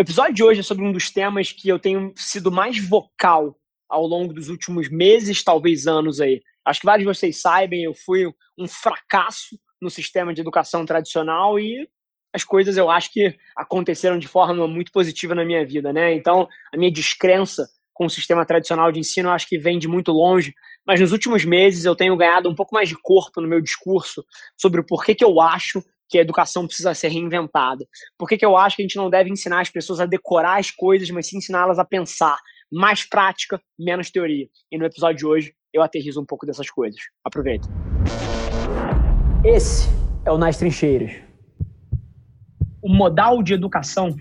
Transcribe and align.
O 0.00 0.02
episódio 0.02 0.32
de 0.32 0.42
hoje 0.42 0.60
é 0.60 0.62
sobre 0.62 0.82
um 0.82 0.92
dos 0.92 1.10
temas 1.10 1.52
que 1.52 1.68
eu 1.68 1.78
tenho 1.78 2.14
sido 2.16 2.50
mais 2.50 2.82
vocal 2.82 3.54
ao 3.86 4.06
longo 4.06 4.32
dos 4.32 4.48
últimos 4.48 4.88
meses, 4.88 5.44
talvez 5.44 5.86
anos 5.86 6.22
aí. 6.22 6.40
Acho 6.64 6.80
que 6.80 6.86
vários 6.86 7.06
de 7.06 7.14
vocês 7.14 7.38
sabem, 7.38 7.82
eu 7.82 7.92
fui 7.92 8.24
um 8.56 8.66
fracasso 8.66 9.60
no 9.78 9.90
sistema 9.90 10.32
de 10.32 10.40
educação 10.40 10.86
tradicional 10.86 11.60
e 11.60 11.86
as 12.34 12.42
coisas 12.42 12.78
eu 12.78 12.88
acho 12.90 13.12
que 13.12 13.36
aconteceram 13.54 14.18
de 14.18 14.26
forma 14.26 14.66
muito 14.66 14.90
positiva 14.90 15.34
na 15.34 15.44
minha 15.44 15.66
vida, 15.66 15.92
né? 15.92 16.14
Então, 16.14 16.48
a 16.72 16.78
minha 16.78 16.90
descrença 16.90 17.68
com 17.92 18.06
o 18.06 18.10
sistema 18.10 18.46
tradicional 18.46 18.90
de 18.90 19.00
ensino 19.00 19.28
eu 19.28 19.32
acho 19.34 19.46
que 19.46 19.58
vem 19.58 19.78
de 19.78 19.86
muito 19.86 20.12
longe, 20.12 20.54
mas 20.86 20.98
nos 20.98 21.12
últimos 21.12 21.44
meses 21.44 21.84
eu 21.84 21.94
tenho 21.94 22.16
ganhado 22.16 22.48
um 22.48 22.54
pouco 22.54 22.74
mais 22.74 22.88
de 22.88 22.96
corpo 23.02 23.38
no 23.42 23.46
meu 23.46 23.60
discurso 23.60 24.24
sobre 24.56 24.80
o 24.80 24.86
porquê 24.86 25.14
que 25.14 25.24
eu 25.24 25.42
acho 25.42 25.84
que 26.10 26.18
a 26.18 26.20
educação 26.20 26.66
precisa 26.66 26.92
ser 26.92 27.08
reinventada. 27.08 27.86
Por 28.18 28.28
que, 28.28 28.36
que 28.36 28.44
eu 28.44 28.56
acho 28.56 28.74
que 28.74 28.82
a 28.82 28.84
gente 28.84 28.96
não 28.96 29.08
deve 29.08 29.30
ensinar 29.30 29.60
as 29.60 29.70
pessoas 29.70 30.00
a 30.00 30.06
decorar 30.06 30.58
as 30.58 30.70
coisas, 30.70 31.08
mas 31.10 31.28
sim 31.28 31.38
ensiná-las 31.38 31.78
a 31.78 31.84
pensar. 31.84 32.36
Mais 32.70 33.08
prática, 33.08 33.60
menos 33.78 34.10
teoria. 34.10 34.48
E 34.70 34.76
no 34.76 34.84
episódio 34.84 35.18
de 35.18 35.26
hoje 35.26 35.54
eu 35.72 35.82
aterrizo 35.82 36.20
um 36.20 36.26
pouco 36.26 36.44
dessas 36.44 36.68
coisas. 36.68 37.00
Aproveita. 37.24 37.68
Esse 39.44 39.88
é 40.26 40.32
o 40.32 40.36
Nas 40.36 40.56
Trincheiras. 40.56 41.12
O 42.82 42.92
modal 42.92 43.42
de 43.42 43.54
educação, 43.54 44.14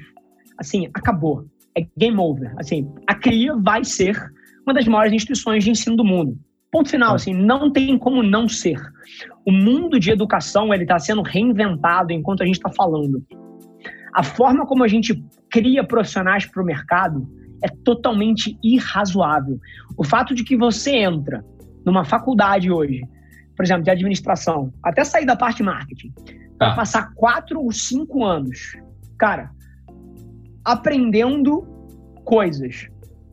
assim, 0.60 0.88
acabou. 0.94 1.46
É 1.76 1.88
game 1.98 2.18
over. 2.20 2.54
Assim, 2.58 2.94
a 3.08 3.16
CRIA 3.16 3.56
vai 3.56 3.84
ser 3.84 4.16
uma 4.66 4.74
das 4.74 4.88
maiores 4.88 5.14
instituições 5.14 5.64
de 5.64 5.72
ensino 5.72 5.96
do 5.96 6.04
mundo. 6.04 6.38
Ponto 6.72 6.90
final, 6.90 7.16
assim, 7.16 7.34
não 7.34 7.72
tem 7.72 7.98
como 7.98 8.22
não 8.22 8.48
ser. 8.48 8.80
O 9.46 9.52
mundo 9.52 10.00
de 10.00 10.12
educação 10.12 10.74
ele 10.74 10.84
está 10.84 11.00
sendo 11.00 11.22
reinventado 11.22 12.14
enquanto 12.14 12.44
a 12.44 12.46
gente 12.46 12.58
está 12.58 12.70
falando. 12.70 13.26
A 14.14 14.24
forma 14.24 14.66
como 14.66 14.84
a 14.84 14.88
gente 14.88 15.24
cria 15.50 15.84
profissionais 15.84 16.46
para 16.46 16.62
o 16.62 16.66
mercado 16.66 17.28
é 17.64 17.68
totalmente 17.84 18.58
irrazoável. 18.64 19.60
O 19.98 20.04
fato 20.04 20.34
de 20.34 20.44
que 20.44 20.56
você 20.56 20.96
entra 20.96 21.44
numa 21.86 22.06
faculdade 22.06 22.72
hoje, 22.72 23.02
por 23.56 23.64
exemplo, 23.66 23.84
de 23.84 23.92
administração, 23.92 24.72
até 24.84 25.04
sair 25.04 25.26
da 25.26 25.36
parte 25.36 25.58
de 25.58 25.64
marketing, 25.64 26.14
para 26.58 26.74
ah. 26.74 26.76
passar 26.76 27.14
quatro 27.16 27.62
ou 27.62 27.72
cinco 27.72 28.24
anos, 28.24 28.78
cara, 29.18 29.52
aprendendo 30.64 31.62
coisas 32.24 32.88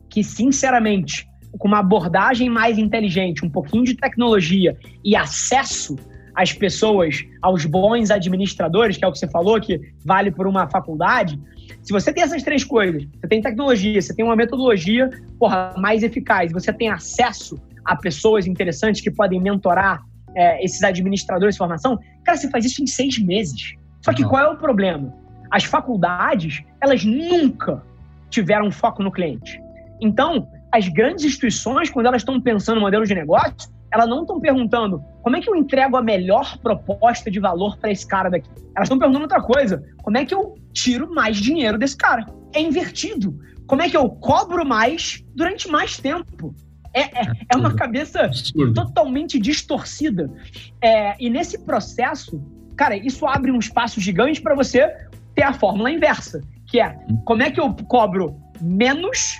que, 0.09 0.23
sinceramente, 0.23 1.27
com 1.57 1.67
uma 1.67 1.79
abordagem 1.79 2.49
mais 2.49 2.77
inteligente, 2.77 3.45
um 3.45 3.49
pouquinho 3.49 3.83
de 3.83 3.95
tecnologia 3.95 4.77
e 5.03 5.15
acesso 5.15 5.95
às 6.35 6.53
pessoas, 6.53 7.25
aos 7.41 7.65
bons 7.65 8.11
administradores, 8.11 8.97
que 8.97 9.03
é 9.03 9.07
o 9.07 9.11
que 9.11 9.17
você 9.17 9.27
falou, 9.27 9.59
que 9.59 9.79
vale 10.05 10.31
por 10.31 10.45
uma 10.45 10.69
faculdade. 10.69 11.39
Se 11.81 11.91
você 11.91 12.13
tem 12.13 12.23
essas 12.23 12.43
três 12.43 12.63
coisas, 12.63 13.07
você 13.19 13.27
tem 13.27 13.41
tecnologia, 13.41 13.99
você 13.99 14.13
tem 14.13 14.23
uma 14.23 14.35
metodologia 14.35 15.09
porra, 15.39 15.73
mais 15.77 16.03
eficaz, 16.03 16.51
você 16.51 16.71
tem 16.71 16.89
acesso 16.89 17.59
a 17.83 17.95
pessoas 17.95 18.45
interessantes 18.45 19.01
que 19.01 19.09
podem 19.09 19.41
mentorar 19.41 20.03
é, 20.35 20.63
esses 20.63 20.83
administradores 20.83 21.55
de 21.55 21.59
formação, 21.59 21.97
cara, 22.23 22.37
você 22.37 22.49
faz 22.49 22.65
isso 22.65 22.83
em 22.83 22.87
seis 22.87 23.17
meses. 23.17 23.75
Só 24.01 24.13
que 24.13 24.23
qual 24.23 24.43
é 24.43 24.47
o 24.47 24.57
problema? 24.57 25.13
As 25.49 25.63
faculdades, 25.63 26.63
elas 26.79 27.03
nunca 27.03 27.81
tiveram 28.29 28.71
foco 28.71 29.01
no 29.01 29.11
cliente. 29.11 29.59
Então, 29.99 30.47
as 30.77 30.87
grandes 30.87 31.25
instituições, 31.25 31.89
quando 31.89 32.05
elas 32.05 32.21
estão 32.21 32.39
pensando 32.39 32.75
no 32.75 32.81
modelo 32.81 33.05
de 33.05 33.15
negócio, 33.15 33.71
elas 33.91 34.07
não 34.07 34.21
estão 34.21 34.39
perguntando 34.39 35.01
como 35.23 35.35
é 35.35 35.41
que 35.41 35.49
eu 35.49 35.55
entrego 35.55 35.97
a 35.97 36.01
melhor 36.01 36.57
proposta 36.59 37.31
de 37.31 37.39
valor 37.39 37.77
para 37.77 37.91
esse 37.91 38.05
cara 38.05 38.29
daqui. 38.29 38.49
Elas 38.75 38.85
estão 38.85 38.99
perguntando 38.99 39.23
outra 39.23 39.41
coisa: 39.41 39.83
como 40.03 40.17
é 40.17 40.25
que 40.25 40.35
eu 40.35 40.55
tiro 40.71 41.13
mais 41.13 41.37
dinheiro 41.37 41.77
desse 41.77 41.97
cara? 41.97 42.27
É 42.53 42.61
invertido. 42.61 43.39
Como 43.65 43.81
é 43.81 43.89
que 43.89 43.97
eu 43.97 44.07
cobro 44.09 44.65
mais 44.65 45.23
durante 45.35 45.67
mais 45.67 45.97
tempo? 45.97 46.53
É, 46.93 47.01
é, 47.01 47.31
é 47.53 47.57
uma 47.57 47.73
cabeça 47.75 48.29
totalmente 48.73 49.39
distorcida. 49.39 50.31
É, 50.81 51.15
e 51.19 51.29
nesse 51.29 51.59
processo, 51.59 52.41
cara, 52.75 52.95
isso 52.95 53.25
abre 53.25 53.51
um 53.51 53.59
espaço 53.59 53.99
gigante 53.99 54.41
para 54.41 54.55
você 54.55 54.95
ter 55.35 55.43
a 55.43 55.53
fórmula 55.53 55.91
inversa, 55.91 56.41
que 56.67 56.79
é 56.79 56.97
como 57.25 57.41
é 57.41 57.51
que 57.51 57.59
eu 57.59 57.73
cobro 57.87 58.39
menos 58.61 59.37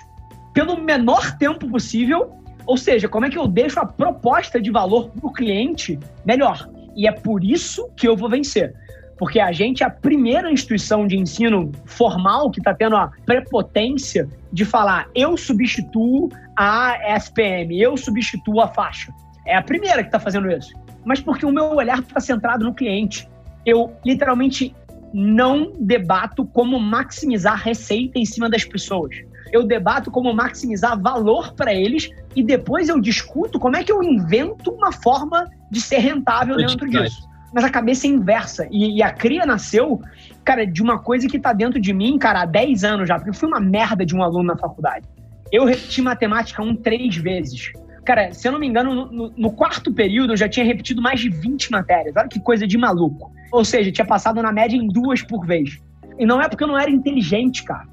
pelo 0.58 0.76
menor 0.76 1.38
tempo 1.38 1.68
possível, 1.68 2.32
ou 2.66 2.76
seja, 2.76 3.08
como 3.08 3.24
é 3.24 3.30
que 3.30 3.38
eu 3.38 3.46
deixo 3.46 3.78
a 3.78 3.86
proposta 3.86 4.60
de 4.60 4.72
valor 4.72 5.08
para 5.10 5.28
o 5.28 5.32
cliente 5.32 5.96
melhor. 6.26 6.68
E 6.96 7.06
é 7.06 7.12
por 7.12 7.44
isso 7.44 7.88
que 7.96 8.08
eu 8.08 8.16
vou 8.16 8.28
vencer. 8.28 8.74
Porque 9.16 9.38
a 9.38 9.52
gente 9.52 9.84
é 9.84 9.86
a 9.86 9.90
primeira 9.90 10.50
instituição 10.50 11.06
de 11.06 11.16
ensino 11.16 11.70
formal 11.86 12.50
que 12.50 12.58
está 12.58 12.74
tendo 12.74 12.96
a 12.96 13.08
prepotência 13.24 14.28
de 14.52 14.64
falar 14.64 15.08
eu 15.14 15.36
substituo 15.36 16.28
a 16.56 16.98
SPM, 17.16 17.80
eu 17.80 17.96
substituo 17.96 18.60
a 18.60 18.66
faixa. 18.66 19.12
É 19.46 19.56
a 19.56 19.62
primeira 19.62 20.02
que 20.02 20.08
está 20.08 20.18
fazendo 20.18 20.50
isso. 20.50 20.72
Mas 21.04 21.20
porque 21.20 21.46
o 21.46 21.52
meu 21.52 21.76
olhar 21.76 22.00
está 22.00 22.18
centrado 22.18 22.64
no 22.64 22.74
cliente. 22.74 23.28
Eu 23.64 23.96
literalmente 24.04 24.74
não 25.14 25.72
debato 25.78 26.44
como 26.46 26.80
maximizar 26.80 27.62
receita 27.62 28.18
em 28.18 28.24
cima 28.24 28.50
das 28.50 28.64
pessoas 28.64 29.27
eu 29.52 29.64
debato 29.64 30.10
como 30.10 30.32
maximizar 30.32 31.00
valor 31.00 31.52
para 31.54 31.72
eles 31.72 32.10
e 32.34 32.42
depois 32.42 32.88
eu 32.88 33.00
discuto 33.00 33.58
como 33.58 33.76
é 33.76 33.82
que 33.82 33.92
eu 33.92 34.02
invento 34.02 34.70
uma 34.70 34.92
forma 34.92 35.48
de 35.70 35.80
ser 35.80 35.98
rentável 35.98 36.56
dentro 36.56 36.88
disso. 36.88 37.28
Mas 37.52 37.64
a 37.64 37.70
cabeça 37.70 38.06
é 38.06 38.10
inversa. 38.10 38.68
E, 38.70 38.96
e, 38.98 39.02
a 39.02 39.10
cria 39.10 39.46
nasceu, 39.46 40.00
cara, 40.44 40.66
de 40.66 40.82
uma 40.82 40.98
coisa 40.98 41.26
que 41.26 41.38
tá 41.38 41.52
dentro 41.52 41.80
de 41.80 41.92
mim, 41.94 42.18
cara, 42.18 42.42
há 42.42 42.44
10 42.44 42.84
anos 42.84 43.08
já, 43.08 43.16
porque 43.16 43.30
eu 43.30 43.34
fui 43.34 43.48
uma 43.48 43.60
merda 43.60 44.04
de 44.04 44.14
um 44.14 44.22
aluno 44.22 44.44
na 44.44 44.56
faculdade. 44.56 45.06
Eu 45.50 45.64
repeti 45.64 46.02
matemática 46.02 46.62
um 46.62 46.76
três 46.76 47.16
vezes. 47.16 47.72
Cara, 48.04 48.32
se 48.32 48.46
eu 48.46 48.52
não 48.52 48.58
me 48.58 48.66
engano, 48.66 48.94
no, 48.94 49.06
no, 49.10 49.32
no, 49.36 49.52
quarto 49.52 49.92
período 49.92 50.34
eu 50.34 50.36
já 50.36 50.48
tinha 50.48 50.64
repetido 50.64 51.00
mais 51.00 51.20
de 51.20 51.30
20 51.30 51.70
matérias. 51.70 52.14
Olha 52.16 52.28
que 52.28 52.40
coisa 52.40 52.66
de 52.66 52.76
maluco. 52.76 53.32
Ou 53.50 53.64
seja, 53.64 53.90
tinha 53.90 54.06
passado 54.06 54.42
na 54.42 54.52
média 54.52 54.76
em 54.76 54.86
duas 54.86 55.22
por 55.22 55.46
vez. 55.46 55.78
E 56.18 56.26
não 56.26 56.40
é 56.40 56.48
porque 56.48 56.64
eu 56.64 56.68
não 56.68 56.78
era 56.78 56.90
inteligente, 56.90 57.64
cara 57.64 57.86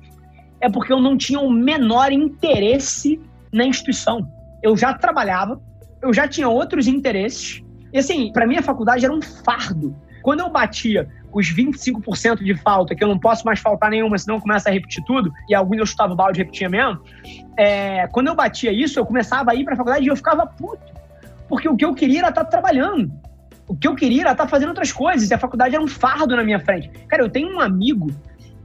é 0.66 0.70
porque 0.70 0.92
eu 0.92 1.00
não 1.00 1.16
tinha 1.16 1.40
o 1.40 1.52
menor 1.52 2.12
interesse 2.12 3.22
na 3.54 3.66
instituição. 3.66 4.28
Eu 4.64 4.76
já 4.76 4.96
trabalhava, 4.96 5.62
eu 6.02 6.12
já 6.12 6.28
tinha 6.28 6.50
outros 6.50 6.88
interesses. 6.88 7.64
E 7.94 8.00
assim, 8.00 8.32
para 8.34 8.48
mim 8.48 8.58
a 8.58 8.64
faculdade 8.64 9.06
era 9.06 9.14
um 9.14 9.22
fardo. 9.22 9.96
Quando 10.24 10.40
eu 10.40 10.50
batia 10.50 11.08
os 11.32 11.54
25% 11.54 12.44
de 12.44 12.56
falta, 12.56 12.96
que 12.96 13.04
eu 13.04 13.08
não 13.08 13.20
posso 13.20 13.46
mais 13.46 13.60
faltar 13.60 13.92
nenhuma, 13.92 14.18
senão 14.18 14.40
começa 14.40 14.70
a 14.70 14.72
repetir 14.72 15.04
tudo, 15.06 15.32
e 15.48 15.54
alguns 15.54 15.78
eu 15.78 15.86
chutava 15.86 16.14
o 16.14 16.16
balde 16.16 16.40
e 16.40 16.44
repetia 16.44 16.68
mesmo, 16.68 17.00
é, 17.60 18.08
quando 18.08 18.28
eu 18.28 18.36
batia 18.36 18.72
isso, 18.72 18.98
eu 18.98 19.06
começava 19.06 19.52
a 19.52 19.56
ir 19.56 19.64
para 19.64 19.76
a 19.76 19.78
faculdade 19.78 20.04
e 20.04 20.08
eu 20.08 20.16
ficava 20.16 20.48
puto. 20.48 20.94
Porque 21.48 21.70
o 21.70 21.76
que 21.76 21.86
eu 21.86 21.94
queria 21.94 22.22
era 22.22 22.30
estar 22.30 22.46
tá 22.46 22.50
trabalhando. 22.50 23.12
O 23.68 23.76
que 23.76 23.88
eu 23.88 23.94
queria 23.94 24.22
era 24.22 24.32
estar 24.32 24.46
tá 24.46 24.50
fazendo 24.50 24.70
outras 24.70 24.92
coisas, 24.92 25.30
e 25.30 25.34
a 25.34 25.38
faculdade 25.38 25.76
era 25.76 25.84
um 25.84 25.88
fardo 25.88 26.36
na 26.36 26.44
minha 26.44 26.60
frente. 26.60 26.90
Cara, 27.08 27.22
eu 27.22 27.30
tenho 27.30 27.56
um 27.56 27.60
amigo 27.60 28.08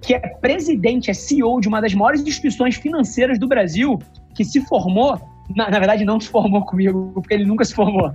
que 0.03 0.15
é 0.15 0.19
presidente, 0.19 1.11
é 1.11 1.15
CEO 1.15 1.61
de 1.61 1.69
uma 1.69 1.81
das 1.81 1.95
maiores 1.95 2.23
instituições 2.23 2.77
financeiras 2.77 3.39
do 3.39 3.47
Brasil, 3.47 3.99
que 4.35 4.45
se 4.45 4.61
formou 4.63 5.21
na, 5.57 5.71
na, 5.71 5.79
verdade, 5.79 6.05
não 6.05 6.21
se 6.21 6.29
formou 6.29 6.63
comigo, 6.67 7.11
porque 7.15 7.35
ele 7.35 7.45
nunca 7.45 7.65
se 7.65 7.75
formou. 7.75 8.13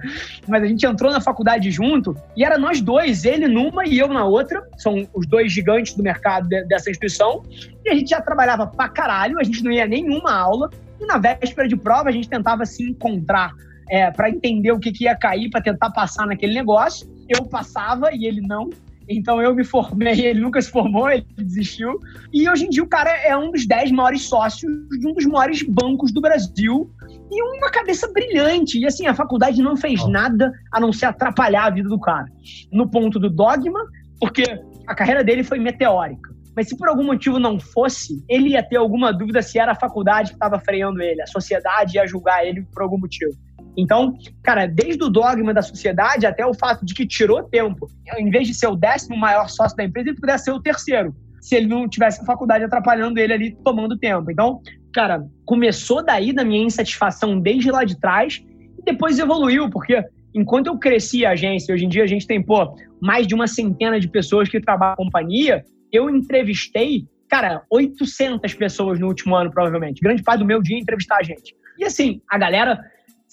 Mas 0.47 0.63
a 0.63 0.67
gente 0.67 0.85
entrou 0.85 1.11
na 1.11 1.21
faculdade 1.21 1.69
junto 1.71 2.15
e 2.35 2.43
era 2.43 2.57
nós 2.57 2.81
dois, 2.81 3.25
ele 3.25 3.47
numa 3.47 3.85
e 3.85 3.99
eu 3.99 4.07
na 4.07 4.25
outra. 4.25 4.63
São 4.77 5.07
os 5.13 5.27
dois 5.27 5.51
gigantes 5.51 5.93
do 5.95 6.03
mercado 6.03 6.47
de, 6.47 6.63
dessa 6.65 6.89
instituição. 6.89 7.43
E 7.83 7.89
a 7.89 7.95
gente 7.95 8.09
já 8.09 8.21
trabalhava 8.21 8.67
pra 8.67 8.89
caralho, 8.89 9.39
a 9.39 9.43
gente 9.43 9.63
não 9.63 9.71
ia 9.71 9.85
nenhuma 9.85 10.33
aula. 10.33 10.69
E 10.99 11.05
na 11.05 11.17
véspera 11.17 11.67
de 11.67 11.75
prova, 11.75 12.09
a 12.09 12.11
gente 12.11 12.29
tentava 12.29 12.65
se 12.65 12.83
encontrar 12.83 13.51
é, 13.89 14.09
para 14.11 14.29
entender 14.29 14.71
o 14.71 14.79
que, 14.79 14.91
que 14.91 15.03
ia 15.03 15.15
cair, 15.15 15.49
para 15.49 15.61
tentar 15.61 15.91
passar 15.91 16.25
naquele 16.25 16.53
negócio. 16.53 17.07
Eu 17.27 17.45
passava 17.45 18.11
e 18.13 18.25
ele 18.25 18.41
não. 18.41 18.69
Então 19.07 19.41
eu 19.41 19.53
me 19.53 19.63
formei, 19.63 20.19
ele 20.25 20.41
nunca 20.41 20.61
se 20.61 20.69
formou, 20.69 21.09
ele 21.09 21.25
desistiu. 21.37 21.99
E 22.33 22.49
hoje 22.49 22.65
em 22.65 22.69
dia 22.69 22.83
o 22.83 22.87
cara 22.87 23.09
é 23.09 23.35
um 23.35 23.51
dos 23.51 23.65
dez 23.65 23.91
maiores 23.91 24.23
sócios 24.23 24.71
de 24.99 25.07
um 25.07 25.13
dos 25.13 25.25
maiores 25.25 25.61
bancos 25.63 26.11
do 26.11 26.21
Brasil 26.21 26.91
e 27.31 27.57
uma 27.57 27.69
cabeça 27.69 28.11
brilhante. 28.11 28.79
E 28.79 28.85
assim, 28.85 29.07
a 29.07 29.13
faculdade 29.13 29.61
não 29.61 29.77
fez 29.77 30.07
nada 30.07 30.51
a 30.71 30.79
não 30.79 30.91
ser 30.91 31.05
atrapalhar 31.05 31.65
a 31.65 31.69
vida 31.69 31.89
do 31.89 31.99
cara. 31.99 32.25
No 32.71 32.89
ponto 32.89 33.19
do 33.19 33.29
dogma, 33.29 33.79
porque 34.19 34.43
a 34.87 34.95
carreira 34.95 35.23
dele 35.23 35.43
foi 35.43 35.59
meteórica. 35.59 36.33
Mas 36.55 36.69
se 36.69 36.77
por 36.77 36.87
algum 36.87 37.03
motivo 37.03 37.37
não 37.37 37.59
fosse, 37.59 38.23
ele 38.29 38.49
ia 38.49 38.63
ter 38.63 38.77
alguma 38.77 39.11
dúvida 39.11 39.41
se 39.41 39.59
era 39.59 39.73
a 39.73 39.75
faculdade 39.75 40.29
que 40.29 40.35
estava 40.35 40.57
freando 40.57 41.01
ele, 41.01 41.21
a 41.21 41.27
sociedade 41.27 41.97
ia 41.97 42.07
julgar 42.07 42.45
ele 42.45 42.65
por 42.73 42.83
algum 42.83 42.97
motivo. 42.97 43.33
Então, 43.77 44.17
cara, 44.43 44.65
desde 44.65 45.03
o 45.03 45.09
dogma 45.09 45.53
da 45.53 45.61
sociedade 45.61 46.25
até 46.25 46.45
o 46.45 46.53
fato 46.53 46.85
de 46.85 46.93
que 46.93 47.05
tirou 47.05 47.43
tempo, 47.43 47.87
em 48.17 48.29
vez 48.29 48.47
de 48.47 48.53
ser 48.53 48.67
o 48.67 48.75
décimo 48.75 49.17
maior 49.17 49.49
sócio 49.49 49.75
da 49.75 49.83
empresa, 49.83 50.09
ele 50.09 50.19
pudesse 50.19 50.45
ser 50.45 50.51
o 50.51 50.61
terceiro, 50.61 51.15
se 51.41 51.55
ele 51.55 51.67
não 51.67 51.87
tivesse 51.87 52.21
a 52.21 52.25
faculdade 52.25 52.63
atrapalhando 52.63 53.19
ele 53.19 53.33
ali, 53.33 53.57
tomando 53.63 53.97
tempo. 53.97 54.31
Então, 54.31 54.61
cara, 54.93 55.25
começou 55.45 56.03
daí 56.03 56.33
da 56.33 56.43
minha 56.43 56.63
insatisfação 56.63 57.39
desde 57.39 57.71
lá 57.71 57.83
de 57.83 57.99
trás 57.99 58.43
e 58.79 58.83
depois 58.83 59.19
evoluiu, 59.19 59.69
porque 59.69 60.03
enquanto 60.33 60.67
eu 60.67 60.77
cresci 60.77 61.25
a 61.25 61.31
agência, 61.31 61.73
hoje 61.73 61.85
em 61.85 61.89
dia 61.89 62.03
a 62.03 62.07
gente 62.07 62.25
tem, 62.27 62.41
pô, 62.41 62.75
mais 63.01 63.27
de 63.27 63.35
uma 63.35 63.47
centena 63.47 63.99
de 63.99 64.07
pessoas 64.07 64.49
que 64.49 64.59
trabalham 64.59 64.91
na 64.91 65.05
companhia, 65.05 65.63
eu 65.91 66.09
entrevistei 66.09 67.05
cara, 67.27 67.63
800 67.69 68.53
pessoas 68.53 68.99
no 68.99 69.07
último 69.07 69.35
ano, 69.35 69.51
provavelmente. 69.51 70.01
Grande 70.01 70.23
parte 70.23 70.39
do 70.39 70.45
meu 70.45 70.61
dia 70.61 70.77
entrevistar 70.77 71.17
a 71.17 71.23
gente. 71.23 71.55
E 71.77 71.83
assim, 71.83 72.21
a 72.29 72.37
galera 72.37 72.79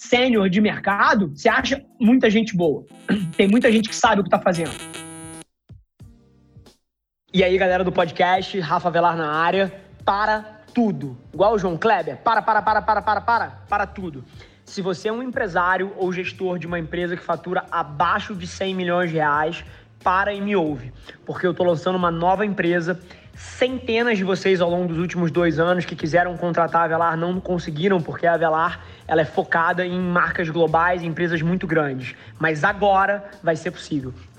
sênior 0.07 0.49
de 0.49 0.59
mercado, 0.59 1.31
você 1.35 1.49
acha 1.49 1.83
muita 1.99 2.29
gente 2.29 2.55
boa. 2.55 2.85
Tem 3.37 3.47
muita 3.47 3.71
gente 3.71 3.89
que 3.89 3.95
sabe 3.95 4.21
o 4.21 4.23
que 4.23 4.27
está 4.27 4.39
fazendo. 4.39 4.71
E 7.33 7.43
aí, 7.43 7.57
galera 7.57 7.83
do 7.83 7.91
podcast, 7.91 8.59
Rafa 8.59 8.91
Velar 8.91 9.17
na 9.17 9.31
área, 9.31 9.73
para 10.05 10.61
tudo. 10.73 11.17
Igual 11.33 11.55
o 11.55 11.57
João 11.57 11.77
Kleber, 11.77 12.17
para, 12.17 12.41
para, 12.41 12.61
para, 12.61 12.81
para, 12.81 13.01
para, 13.01 13.21
para, 13.21 13.49
para 13.67 13.87
tudo. 13.87 14.23
Se 14.65 14.81
você 14.81 15.07
é 15.07 15.11
um 15.11 15.23
empresário 15.23 15.91
ou 15.97 16.11
gestor 16.13 16.59
de 16.59 16.67
uma 16.67 16.79
empresa 16.79 17.15
que 17.15 17.23
fatura 17.23 17.65
abaixo 17.71 18.35
de 18.35 18.45
100 18.45 18.75
milhões 18.75 19.09
de 19.09 19.17
reais, 19.17 19.63
para 20.03 20.33
e 20.33 20.41
me 20.41 20.55
ouve, 20.55 20.93
porque 21.25 21.47
eu 21.47 21.51
estou 21.51 21.65
lançando 21.65 21.95
uma 21.95 22.11
nova 22.11 22.45
empresa. 22.45 22.99
Centenas 23.35 24.17
de 24.17 24.23
vocês 24.23 24.61
ao 24.61 24.69
longo 24.69 24.87
dos 24.87 24.99
últimos 24.99 25.31
dois 25.31 25.59
anos 25.59 25.85
que 25.85 25.95
quiseram 25.95 26.37
contratar 26.37 26.83
a 26.83 26.87
Velar 26.87 27.17
não 27.17 27.39
conseguiram, 27.39 27.99
porque 27.99 28.27
a 28.27 28.37
Velar 28.37 28.85
ela 29.07 29.21
é 29.21 29.25
focada 29.25 29.85
em 29.85 29.99
marcas 29.99 30.49
globais, 30.49 31.01
em 31.01 31.07
empresas 31.07 31.41
muito 31.41 31.65
grandes. 31.65 32.15
Mas 32.37 32.63
agora 32.63 33.23
vai 33.41 33.55
ser 33.55 33.71
possível. 33.71 34.13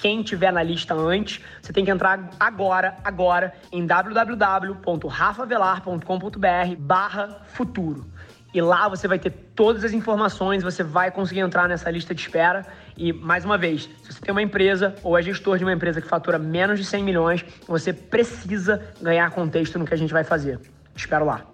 quem 0.00 0.22
tiver 0.22 0.52
na 0.52 0.62
lista 0.62 0.94
antes, 0.94 1.40
você 1.60 1.72
tem 1.72 1.84
que 1.84 1.90
entrar 1.90 2.30
agora, 2.38 2.96
agora, 3.04 3.52
em 3.70 3.86
www.rafavelar.com.br 3.86 6.76
barra 6.78 7.42
futuro. 7.48 8.06
E 8.52 8.60
lá 8.60 8.88
você 8.88 9.06
vai 9.06 9.18
ter 9.18 9.30
todas 9.54 9.84
as 9.84 9.92
informações, 9.92 10.62
você 10.62 10.82
vai 10.82 11.10
conseguir 11.10 11.40
entrar 11.40 11.68
nessa 11.68 11.90
lista 11.90 12.14
de 12.14 12.20
espera. 12.20 12.66
E, 12.96 13.12
mais 13.12 13.44
uma 13.44 13.56
vez, 13.56 13.88
se 14.02 14.12
você 14.12 14.20
tem 14.20 14.32
uma 14.32 14.42
empresa 14.42 14.94
ou 15.04 15.16
é 15.16 15.22
gestor 15.22 15.56
de 15.56 15.64
uma 15.64 15.72
empresa 15.72 16.00
que 16.00 16.08
fatura 16.08 16.38
menos 16.38 16.78
de 16.78 16.84
100 16.84 17.04
milhões, 17.04 17.44
você 17.68 17.92
precisa 17.92 18.82
ganhar 19.00 19.30
contexto 19.30 19.78
no 19.78 19.84
que 19.84 19.94
a 19.94 19.96
gente 19.96 20.12
vai 20.12 20.24
fazer. 20.24 20.58
Te 20.94 21.04
espero 21.04 21.24
lá. 21.24 21.46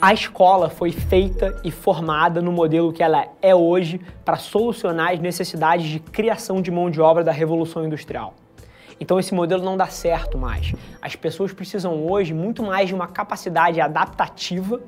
A 0.00 0.14
escola 0.14 0.70
foi 0.70 0.92
feita 0.92 1.60
e 1.64 1.72
formada 1.72 2.40
no 2.40 2.52
modelo 2.52 2.92
que 2.92 3.02
ela 3.02 3.26
é 3.42 3.52
hoje 3.52 4.00
para 4.24 4.36
solucionar 4.36 5.12
as 5.12 5.18
necessidades 5.18 5.88
de 5.88 5.98
criação 5.98 6.62
de 6.62 6.70
mão 6.70 6.88
de 6.88 7.00
obra 7.00 7.24
da 7.24 7.32
Revolução 7.32 7.84
Industrial. 7.84 8.32
Então 9.00 9.18
esse 9.18 9.34
modelo 9.34 9.64
não 9.64 9.76
dá 9.76 9.86
certo 9.86 10.38
mais. 10.38 10.72
As 11.02 11.16
pessoas 11.16 11.52
precisam 11.52 12.06
hoje 12.08 12.32
muito 12.32 12.62
mais 12.62 12.86
de 12.86 12.94
uma 12.94 13.08
capacidade 13.08 13.80
adaptativa 13.80 14.80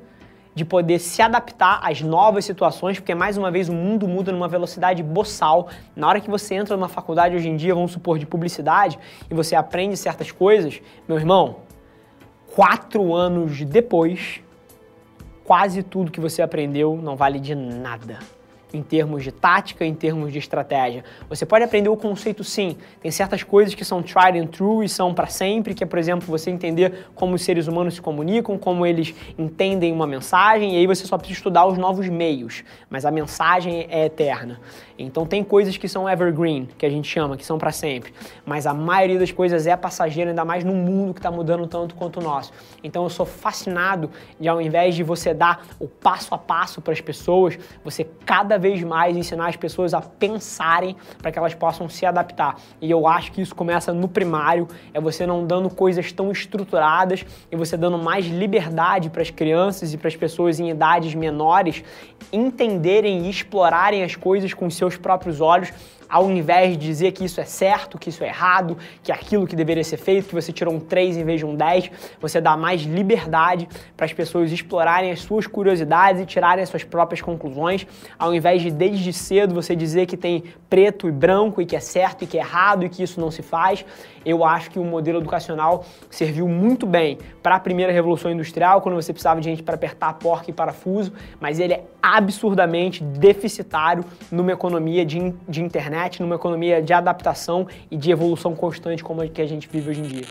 de 0.55 0.63
poder 0.63 0.97
se 0.99 1.21
adaptar 1.21 1.81
às 1.83 2.01
novas 2.01 2.45
situações, 2.45 2.97
porque 2.97 3.13
mais 3.13 3.35
uma 3.35 3.51
vez 3.51 3.67
o 3.67 3.73
mundo 3.73 4.07
muda 4.07 4.31
numa 4.31 4.47
velocidade 4.47 5.03
boçal. 5.03 5.67
Na 5.93 6.07
hora 6.07 6.21
que 6.21 6.29
você 6.29 6.55
entra 6.55 6.77
numa 6.77 6.89
faculdade 6.89 7.35
hoje 7.35 7.49
em 7.49 7.57
dia, 7.57 7.75
vamos 7.75 7.91
supor, 7.91 8.17
de 8.17 8.25
publicidade, 8.25 8.97
e 9.29 9.33
você 9.33 9.55
aprende 9.55 9.97
certas 9.97 10.31
coisas, 10.31 10.81
meu 11.05 11.17
irmão, 11.17 11.57
quatro 12.53 13.13
anos 13.13 13.61
depois, 13.63 14.41
quase 15.51 15.83
tudo 15.83 16.13
que 16.13 16.21
você 16.21 16.41
aprendeu 16.41 16.95
não 16.95 17.17
vale 17.17 17.37
de 17.37 17.53
nada 17.53 18.19
em 18.73 18.81
termos 18.81 19.23
de 19.23 19.31
tática, 19.31 19.85
em 19.85 19.93
termos 19.93 20.31
de 20.31 20.39
estratégia. 20.39 21.03
Você 21.29 21.45
pode 21.45 21.63
aprender 21.63 21.89
o 21.89 21.97
conceito 21.97 22.43
sim. 22.43 22.77
Tem 23.01 23.11
certas 23.11 23.43
coisas 23.43 23.73
que 23.73 23.83
são 23.83 24.01
tried 24.01 24.37
and 24.37 24.47
true 24.47 24.85
e 24.85 24.89
são 24.89 25.13
para 25.13 25.27
sempre, 25.27 25.73
que 25.73 25.83
é, 25.83 25.87
por 25.87 25.99
exemplo, 25.99 26.27
você 26.27 26.49
entender 26.49 27.07
como 27.15 27.35
os 27.35 27.41
seres 27.41 27.67
humanos 27.67 27.95
se 27.95 28.01
comunicam, 28.01 28.57
como 28.57 28.85
eles 28.85 29.13
entendem 29.37 29.91
uma 29.91 30.07
mensagem, 30.07 30.75
e 30.75 30.77
aí 30.77 30.87
você 30.87 31.05
só 31.05 31.17
precisa 31.17 31.39
estudar 31.39 31.65
os 31.65 31.77
novos 31.77 32.07
meios, 32.07 32.63
mas 32.89 33.05
a 33.05 33.11
mensagem 33.11 33.87
é 33.89 34.05
eterna. 34.05 34.59
Então 34.97 35.25
tem 35.25 35.43
coisas 35.43 35.77
que 35.77 35.87
são 35.87 36.07
evergreen, 36.07 36.67
que 36.77 36.85
a 36.85 36.89
gente 36.89 37.07
chama, 37.07 37.35
que 37.35 37.45
são 37.45 37.57
para 37.57 37.71
sempre, 37.71 38.13
mas 38.45 38.67
a 38.67 38.73
maioria 38.73 39.17
das 39.17 39.31
coisas 39.31 39.65
é 39.65 39.75
passageira, 39.75 40.29
ainda 40.29 40.45
mais 40.45 40.63
no 40.63 40.73
mundo 40.73 41.13
que 41.13 41.19
está 41.19 41.31
mudando 41.31 41.65
tanto 41.67 41.95
quanto 41.95 42.19
o 42.19 42.23
nosso. 42.23 42.51
Então 42.83 43.03
eu 43.03 43.09
sou 43.09 43.25
fascinado 43.25 44.09
de 44.39 44.47
ao 44.47 44.61
invés 44.61 44.95
de 44.95 45.03
você 45.03 45.33
dar 45.33 45.65
o 45.79 45.87
passo 45.87 46.33
a 46.35 46.37
passo 46.37 46.81
para 46.81 46.93
as 46.93 47.01
pessoas, 47.01 47.57
você 47.83 48.05
cada 48.25 48.57
vez 48.61 48.81
mais 48.81 49.17
ensinar 49.17 49.49
as 49.49 49.57
pessoas 49.57 49.93
a 49.93 49.99
pensarem 49.99 50.95
para 51.21 51.31
que 51.31 51.37
elas 51.37 51.53
possam 51.53 51.89
se 51.89 52.05
adaptar. 52.05 52.55
E 52.79 52.89
eu 52.89 53.05
acho 53.05 53.33
que 53.33 53.41
isso 53.41 53.53
começa 53.53 53.91
no 53.91 54.07
primário, 54.07 54.67
é 54.93 55.01
você 55.01 55.25
não 55.25 55.45
dando 55.45 55.69
coisas 55.69 56.13
tão 56.13 56.31
estruturadas 56.31 57.25
e 57.51 57.55
você 57.57 57.75
dando 57.75 57.97
mais 57.97 58.25
liberdade 58.25 59.09
para 59.09 59.21
as 59.21 59.29
crianças 59.29 59.93
e 59.93 59.97
para 59.97 60.07
as 60.07 60.15
pessoas 60.15 60.59
em 60.59 60.69
idades 60.69 61.13
menores 61.13 61.83
entenderem 62.31 63.25
e 63.25 63.29
explorarem 63.29 64.03
as 64.03 64.15
coisas 64.15 64.53
com 64.53 64.69
seus 64.69 64.95
próprios 64.95 65.41
olhos 65.41 65.73
ao 66.11 66.29
invés 66.29 66.77
de 66.77 66.85
dizer 66.85 67.13
que 67.13 67.23
isso 67.23 67.39
é 67.39 67.45
certo, 67.45 67.97
que 67.97 68.09
isso 68.09 68.21
é 68.21 68.27
errado, 68.27 68.77
que 69.01 69.13
é 69.13 69.15
aquilo 69.15 69.47
que 69.47 69.55
deveria 69.55 69.83
ser 69.83 69.95
feito, 69.95 70.27
que 70.27 70.35
você 70.35 70.51
tirou 70.51 70.73
um 70.73 70.79
3 70.79 71.15
em 71.15 71.23
vez 71.23 71.39
de 71.39 71.45
um 71.45 71.55
10, 71.55 71.89
você 72.19 72.41
dá 72.41 72.57
mais 72.57 72.81
liberdade 72.81 73.69
para 73.95 74.05
as 74.05 74.11
pessoas 74.11 74.51
explorarem 74.51 75.09
as 75.09 75.21
suas 75.21 75.47
curiosidades 75.47 76.21
e 76.21 76.25
tirarem 76.25 76.61
as 76.61 76.69
suas 76.69 76.83
próprias 76.83 77.21
conclusões, 77.21 77.87
ao 78.19 78.35
invés 78.35 78.61
de 78.61 78.69
desde 78.69 79.13
cedo 79.13 79.55
você 79.55 79.73
dizer 79.73 80.05
que 80.05 80.17
tem 80.17 80.43
preto 80.69 81.07
e 81.07 81.11
branco 81.11 81.61
e 81.61 81.65
que 81.65 81.77
é 81.77 81.79
certo 81.79 82.25
e 82.25 82.27
que 82.27 82.37
é 82.37 82.41
errado 82.41 82.83
e 82.83 82.89
que 82.89 83.01
isso 83.01 83.21
não 83.21 83.31
se 83.31 83.41
faz. 83.41 83.85
Eu 84.25 84.43
acho 84.43 84.69
que 84.69 84.77
o 84.77 84.83
modelo 84.83 85.19
educacional 85.19 85.85
serviu 86.09 86.47
muito 86.47 86.85
bem 86.85 87.17
para 87.41 87.55
a 87.55 87.59
primeira 87.59 87.91
revolução 87.91 88.29
industrial, 88.31 88.81
quando 88.81 88.95
você 88.95 89.13
precisava 89.13 89.39
de 89.39 89.49
gente 89.49 89.63
para 89.63 89.75
apertar 89.75 90.13
porca 90.15 90.49
e 90.49 90.53
parafuso, 90.53 91.13
mas 91.39 91.59
ele 91.59 91.73
é 91.73 91.83
absurdamente 92.01 93.03
deficitário 93.03 94.03
numa 94.31 94.51
economia 94.51 95.05
de, 95.05 95.33
de 95.47 95.61
internet 95.61 96.00
internet, 96.01 96.21
numa 96.21 96.35
economia 96.35 96.81
de 96.81 96.93
adaptação 96.93 97.67
e 97.89 97.97
de 97.97 98.11
evolução 98.11 98.55
constante 98.55 99.03
como 99.03 99.21
a 99.21 99.27
que 99.27 99.41
a 99.41 99.45
gente 99.45 99.67
vive 99.67 99.89
hoje 99.89 99.99
em 99.99 100.03
dia. 100.03 100.25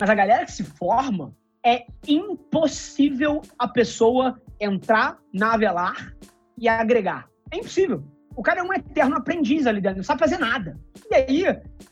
Mas 0.00 0.08
a 0.08 0.14
galera 0.14 0.44
que 0.44 0.52
se 0.52 0.62
forma, 0.62 1.34
é 1.64 1.86
impossível 2.06 3.42
a 3.58 3.66
pessoa 3.66 4.40
entrar 4.60 5.18
na 5.32 5.54
Avelar 5.54 6.14
e 6.56 6.68
agregar. 6.68 7.28
É 7.50 7.56
impossível. 7.56 8.04
O 8.36 8.42
cara 8.42 8.60
é 8.60 8.62
um 8.62 8.72
eterno 8.72 9.16
aprendiz 9.16 9.66
ali 9.66 9.80
dentro, 9.80 9.98
não 9.98 10.04
sabe 10.04 10.20
fazer 10.20 10.38
nada. 10.38 10.78
E 11.10 11.14
aí, 11.14 11.44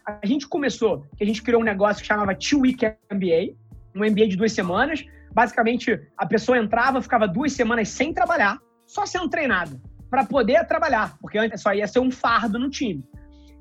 a 0.07 0.25
gente 0.25 0.47
começou, 0.47 1.05
a 1.21 1.25
gente 1.25 1.43
criou 1.43 1.61
um 1.61 1.65
negócio 1.65 2.01
que 2.01 2.07
chamava 2.07 2.37
Two 2.37 2.61
Week 2.61 2.85
MBA, 3.13 3.57
um 3.95 4.09
MBA 4.09 4.29
de 4.29 4.37
duas 4.37 4.53
semanas. 4.53 5.05
Basicamente, 5.33 6.01
a 6.17 6.25
pessoa 6.25 6.57
entrava, 6.57 7.03
ficava 7.03 7.27
duas 7.27 7.53
semanas 7.53 7.89
sem 7.89 8.13
trabalhar, 8.13 8.59
só 8.87 9.05
sendo 9.05 9.29
treinado 9.29 9.81
para 10.11 10.25
poder 10.25 10.67
trabalhar, 10.67 11.17
porque 11.21 11.39
antes 11.39 11.61
só 11.61 11.75
ia 11.75 11.87
ser 11.87 12.01
um 12.01 12.11
fardo 12.11 12.59
no 12.59 12.71
time. 12.71 13.05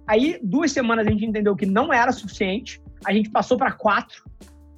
Aí, 0.07 0.39
duas 0.43 0.71
semanas 0.71 1.07
a 1.07 1.09
gente 1.09 1.25
entendeu 1.25 1.55
que 1.55 1.65
não 1.65 1.91
era 1.91 2.11
suficiente, 2.11 2.81
a 3.05 3.11
gente 3.11 3.29
passou 3.29 3.57
para 3.57 3.71
quatro. 3.71 4.23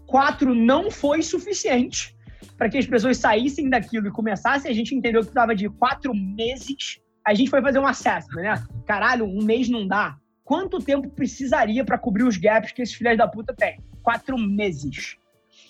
Quatro 0.05 0.55
não 0.55 0.89
foi 0.89 1.21
suficiente 1.21 2.15
para 2.57 2.69
que 2.69 2.77
as 2.77 2.85
pessoas 2.85 3.17
saíssem 3.17 3.69
daquilo 3.69 4.07
e 4.07 4.11
começassem. 4.11 4.71
A 4.71 4.73
gente 4.73 4.95
entendeu 4.95 5.21
que 5.21 5.27
precisava 5.27 5.55
de 5.55 5.69
quatro 5.69 6.13
meses. 6.13 6.99
A 7.25 7.33
gente 7.33 7.49
foi 7.49 7.61
fazer 7.61 7.79
um 7.79 7.85
assessment, 7.85 8.41
né? 8.41 8.63
Caralho, 8.85 9.25
um 9.25 9.43
mês 9.43 9.67
não 9.69 9.85
dá. 9.85 10.17
Quanto 10.43 10.79
tempo 10.79 11.09
precisaria 11.09 11.83
para 11.83 11.97
cobrir 11.97 12.23
os 12.23 12.37
gaps 12.37 12.71
que 12.71 12.81
esses 12.81 12.95
filhos 12.95 13.17
da 13.17 13.27
puta 13.27 13.53
têm? 13.53 13.83
Quatro 14.01 14.37
meses. 14.37 15.17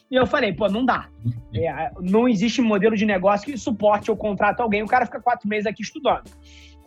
E 0.09 0.15
eu 0.15 0.25
falei, 0.25 0.53
pô, 0.53 0.69
não 0.69 0.85
dá. 0.85 1.09
É, 1.53 1.91
não 1.99 2.27
existe 2.27 2.61
modelo 2.61 2.95
de 2.95 3.05
negócio 3.05 3.45
que 3.45 3.57
suporte 3.57 4.09
ou 4.09 4.15
contrato 4.15 4.61
alguém, 4.61 4.83
o 4.83 4.87
cara 4.87 5.05
fica 5.05 5.19
quatro 5.19 5.47
meses 5.47 5.65
aqui 5.65 5.81
estudando. 5.81 6.29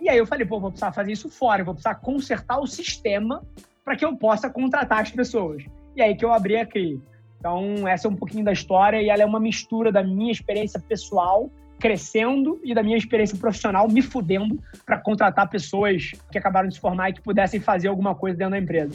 E 0.00 0.09
aí 0.09 0.17
eu 0.17 0.27
falei, 0.27 0.47
pô, 0.47 0.59
vou 0.59 0.71
precisar 0.71 0.93
fazer 0.93 1.12
isso 1.12 1.29
fora, 1.29 1.61
eu 1.61 1.65
vou 1.65 1.75
precisar 1.75 1.97
consertar 1.97 2.59
o 2.59 2.67
sistema 2.67 3.43
para 3.85 3.97
que 3.97 4.05
eu 4.05 4.17
possa 4.17 4.49
contratar 4.49 5.00
as 5.00 5.11
pessoas. 5.11 5.65
E 5.95 6.00
aí 6.00 6.17
que 6.17 6.25
eu 6.25 6.33
abri 6.33 6.57
a 6.57 6.65
CRI. 6.65 7.00
Então, 7.39 7.87
essa 7.89 8.07
é 8.07 8.11
um 8.11 8.17
pouquinho 8.17 8.45
da 8.45 8.53
história 8.53 9.00
e 9.03 9.09
ela 9.09 9.23
é 9.23 9.27
uma 9.27 9.41
mistura 9.41 9.91
da 9.91 10.03
minha 10.03 10.31
experiência 10.31 10.79
pessoal 10.79 11.50
crescendo 11.79 12.61
e 12.62 12.75
da 12.75 12.83
minha 12.83 12.97
experiência 12.97 13.37
profissional 13.39 13.89
me 13.89 14.03
fudendo 14.03 14.62
para 14.85 14.99
contratar 14.99 15.49
pessoas 15.49 16.12
que 16.31 16.37
acabaram 16.37 16.69
de 16.69 16.75
se 16.75 16.81
formar 16.81 17.09
e 17.09 17.15
que 17.15 17.23
pudessem 17.23 17.59
fazer 17.59 17.89
alguma 17.89 18.15
coisa 18.15 18.37
dentro 18.37 18.53
da 18.53 18.59
empresa. 18.59 18.95